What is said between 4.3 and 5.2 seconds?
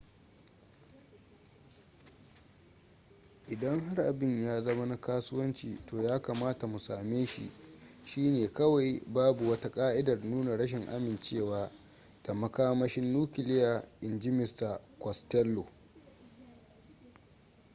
ya zama na